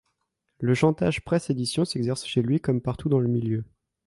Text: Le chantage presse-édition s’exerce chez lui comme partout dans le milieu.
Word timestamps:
Le 0.57 0.73
chantage 0.73 1.23
presse-édition 1.23 1.85
s’exerce 1.85 2.25
chez 2.25 2.41
lui 2.41 2.59
comme 2.59 2.81
partout 2.81 3.07
dans 3.07 3.19
le 3.19 3.27
milieu. 3.27 3.63